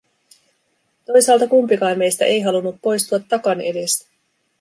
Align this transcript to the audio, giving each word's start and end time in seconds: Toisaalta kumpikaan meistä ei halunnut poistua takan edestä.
Toisaalta 1.05 1.47
kumpikaan 1.47 1.97
meistä 1.97 2.25
ei 2.25 2.41
halunnut 2.41 2.75
poistua 2.81 3.19
takan 3.19 3.61
edestä. 3.61 4.07